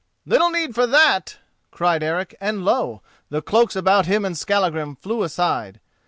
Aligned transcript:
"Little 0.25 0.49
need 0.49 0.73
for 0.73 0.87
that," 0.87 1.37
cried 1.69 2.01
Eric, 2.01 2.35
and 2.41 2.65
lo! 2.65 3.03
the 3.29 3.39
cloaks 3.43 3.75
about 3.75 4.07
him 4.07 4.25
and 4.25 4.35
Skallagrim 4.35 4.95
flew 4.95 5.21
aside. 5.21 5.79